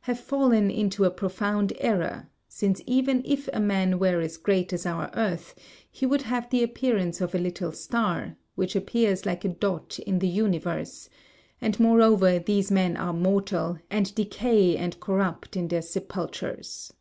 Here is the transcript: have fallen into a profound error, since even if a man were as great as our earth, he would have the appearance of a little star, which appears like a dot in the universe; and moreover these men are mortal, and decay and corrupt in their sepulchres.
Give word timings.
have 0.00 0.18
fallen 0.18 0.68
into 0.68 1.04
a 1.04 1.12
profound 1.12 1.72
error, 1.78 2.28
since 2.48 2.82
even 2.86 3.22
if 3.24 3.48
a 3.52 3.60
man 3.60 4.00
were 4.00 4.20
as 4.20 4.36
great 4.36 4.72
as 4.72 4.84
our 4.84 5.12
earth, 5.14 5.54
he 5.88 6.04
would 6.04 6.22
have 6.22 6.50
the 6.50 6.60
appearance 6.60 7.20
of 7.20 7.36
a 7.36 7.38
little 7.38 7.70
star, 7.70 8.34
which 8.56 8.74
appears 8.74 9.24
like 9.24 9.44
a 9.44 9.48
dot 9.48 10.00
in 10.00 10.18
the 10.18 10.26
universe; 10.26 11.08
and 11.60 11.78
moreover 11.78 12.40
these 12.40 12.68
men 12.68 12.96
are 12.96 13.12
mortal, 13.12 13.78
and 13.88 14.12
decay 14.16 14.76
and 14.76 14.98
corrupt 14.98 15.56
in 15.56 15.68
their 15.68 15.82
sepulchres. 15.82 16.92